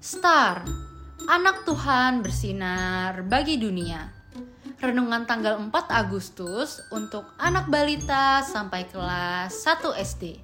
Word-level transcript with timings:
Star, 0.00 0.64
anak 1.28 1.68
Tuhan 1.68 2.24
bersinar 2.24 3.20
bagi 3.20 3.60
dunia. 3.60 4.08
Renungan 4.80 5.28
tanggal 5.28 5.60
4 5.60 5.68
Agustus 5.92 6.80
untuk 6.88 7.28
anak 7.36 7.68
balita 7.68 8.40
sampai 8.40 8.88
kelas 8.88 9.52
1 9.52 9.92
SD. 10.00 10.40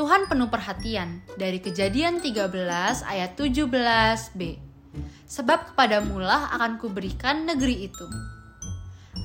Tuhan 0.00 0.32
penuh 0.32 0.48
perhatian 0.48 1.20
dari 1.36 1.60
kejadian 1.60 2.24
13 2.24 3.04
ayat 3.04 3.36
17b. 3.36 4.40
Sebab 5.28 5.76
kepadamulah 5.76 6.56
akan 6.56 6.80
kuberikan 6.80 7.44
negeri 7.44 7.92
itu. 7.92 8.08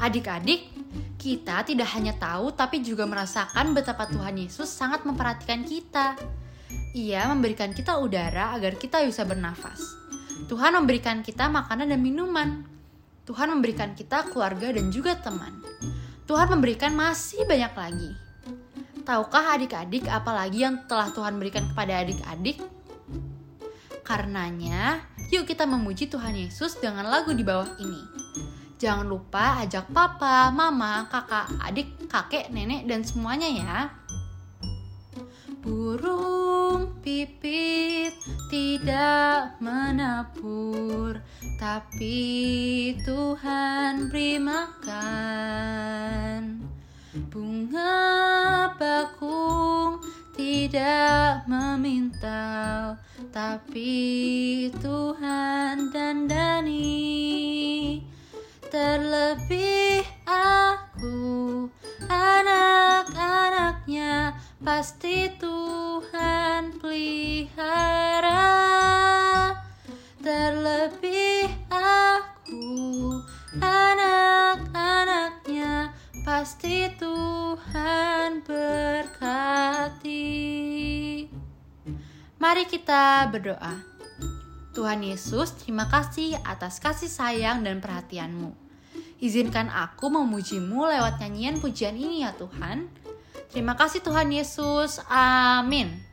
Adik-adik, 0.04 0.68
kita 1.16 1.64
tidak 1.64 1.88
hanya 1.96 2.12
tahu 2.20 2.52
tapi 2.52 2.84
juga 2.84 3.08
merasakan 3.08 3.72
betapa 3.72 4.04
Tuhan 4.12 4.36
Yesus 4.36 4.68
sangat 4.68 5.08
memperhatikan 5.08 5.64
kita. 5.64 6.20
Ia 6.94 7.30
memberikan 7.30 7.74
kita 7.74 7.98
udara 8.02 8.54
agar 8.58 8.78
kita 8.78 9.06
bisa 9.06 9.26
bernafas. 9.26 9.82
Tuhan 10.50 10.74
memberikan 10.78 11.22
kita 11.22 11.46
makanan 11.52 11.94
dan 11.94 12.02
minuman. 12.02 12.66
Tuhan 13.30 13.54
memberikan 13.54 13.94
kita 13.94 14.30
keluarga 14.34 14.74
dan 14.74 14.90
juga 14.90 15.14
teman. 15.20 15.62
Tuhan 16.26 16.50
memberikan 16.50 16.94
masih 16.94 17.46
banyak 17.46 17.74
lagi. 17.74 18.12
Tahukah 19.06 19.58
adik-adik 19.58 20.06
apalagi 20.06 20.62
yang 20.66 20.86
telah 20.86 21.10
Tuhan 21.10 21.42
berikan 21.42 21.66
kepada 21.74 22.06
adik-adik? 22.06 22.62
Karenanya, 24.06 25.02
yuk 25.30 25.46
kita 25.46 25.70
memuji 25.70 26.10
Tuhan 26.10 26.34
Yesus 26.34 26.78
dengan 26.78 27.06
lagu 27.10 27.34
di 27.34 27.46
bawah 27.46 27.70
ini. 27.82 28.02
Jangan 28.78 29.06
lupa 29.06 29.66
ajak 29.66 29.90
papa, 29.90 30.50
mama, 30.50 31.06
kakak, 31.10 31.50
adik, 31.66 31.90
kakek, 32.10 32.54
nenek, 32.54 32.86
dan 32.86 33.02
semuanya 33.02 33.50
ya. 33.50 33.78
Burung 35.66 36.29
pipit 37.20 38.16
tidak 38.48 39.60
menabur, 39.60 41.20
tapi 41.60 42.96
Tuhan 43.04 44.08
beri 44.08 44.40
makan. 44.40 45.04
Bunga 47.28 48.72
bakung 48.80 50.00
tidak 50.32 51.44
meminta, 51.44 52.96
tapi 53.36 54.72
Tuhan 54.80 55.92
dandani. 55.92 58.00
Terlebih 58.72 60.08
aku, 60.24 61.68
anak-anaknya, 62.08 64.40
pasti 64.64 65.36
Pelihara. 66.78 68.46
Terlebih 70.22 71.50
aku, 71.74 73.18
anak-anaknya, 73.58 75.90
pasti 76.22 76.94
Tuhan 77.00 78.44
berkati. 78.46 80.20
Mari 82.38 82.70
kita 82.70 83.26
berdoa. 83.34 83.82
Tuhan 84.78 85.02
Yesus, 85.02 85.58
terima 85.60 85.90
kasih 85.90 86.38
atas 86.46 86.78
kasih 86.80 87.10
sayang 87.10 87.66
dan 87.66 87.82
perhatianmu. 87.82 88.70
Izinkan 89.20 89.68
aku 89.68 90.08
memujimu 90.08 90.88
lewat 90.88 91.20
nyanyian 91.20 91.60
pujian 91.60 92.00
ini 92.00 92.24
ya 92.24 92.32
Tuhan. 92.40 92.88
Terima 93.52 93.76
kasih 93.76 94.00
Tuhan 94.00 94.32
Yesus. 94.32 95.04
Amin. 95.12 96.09